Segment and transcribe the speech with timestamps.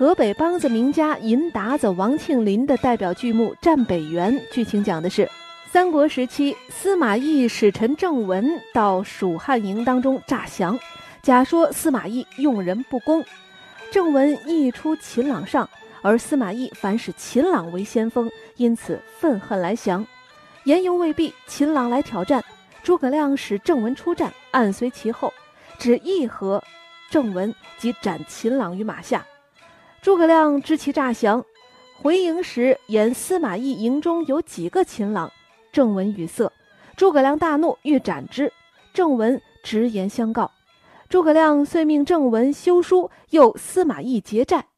[0.00, 5.30] 河北梆子名家银达子王庆林的代表剧目《战北原》，剧情讲的是
[5.70, 10.80] 三国时期司马懿使臣郑文到蜀汉营当中诈降，
[11.20, 13.22] 假说司马懿用人不公，
[13.90, 15.68] 郑文一出秦朗上，
[16.00, 20.06] 而司马懿反使秦朗为先锋，因此愤恨来降。
[20.64, 22.42] 言犹未毕，秦朗来挑战，
[22.82, 25.30] 诸葛亮使郑文出战，暗随其后，
[25.78, 26.64] 只一合，
[27.10, 29.22] 郑文即斩秦朗于马下。
[30.02, 31.44] 诸葛亮知其诈降，
[32.00, 35.30] 回营时言司马懿营中有几个秦朗，
[35.70, 36.50] 郑文语塞。
[36.96, 38.50] 诸葛亮大怒，欲斩之。
[38.94, 40.50] 郑文直言相告，
[41.10, 44.68] 诸葛亮遂命郑文修书，诱司马懿结寨。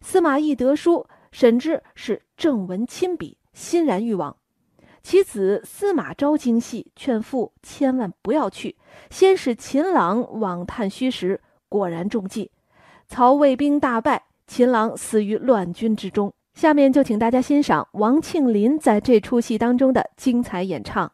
[0.00, 4.36] 司马懿得书，审之是郑文亲笔，欣然欲往。
[5.02, 8.76] 其子司马昭精细，劝父千万不要去，
[9.10, 12.52] 先使秦朗往探虚实，果然中计。
[13.08, 14.26] 曹魏兵大败。
[14.48, 16.32] 秦郎死于乱军之中。
[16.54, 21.12] 下面就请大家欣赏王庆林在这出戏当中的精彩演唱。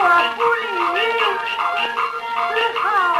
[0.00, 0.04] 我
[0.36, 0.40] 不
[0.94, 0.98] 理，
[2.54, 3.17] 只好。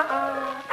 [0.00, 0.64] ah, ah.
[0.68, 0.69] ah.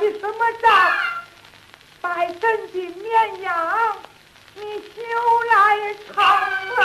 [0.00, 0.92] 的什么账？
[2.00, 3.96] 百分的绵羊，
[4.54, 4.62] 你
[4.94, 5.02] 休
[5.50, 5.54] 来
[6.14, 6.82] 唱啊！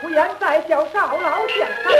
[0.00, 1.92] 胡言再叫赵老先生，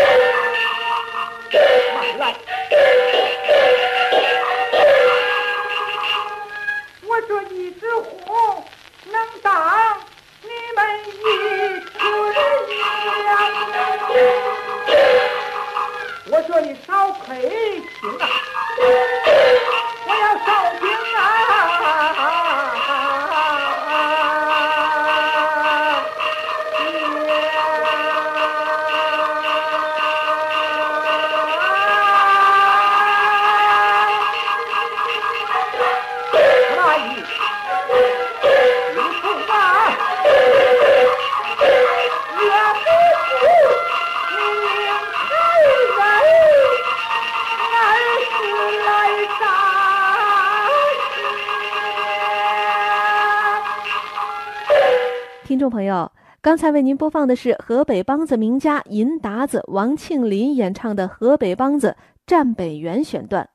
[55.45, 56.11] 听众朋友，
[56.41, 61.97] 刚才为您播放的是河北梆子名家银达子王庆林演唱的河北梆子
[62.27, 63.51] 《战北原》选段。